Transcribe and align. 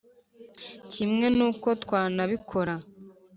kimwe 0.91 1.25
n` 1.35 1.39
uko 1.49 1.67
twanabikora 1.83 2.75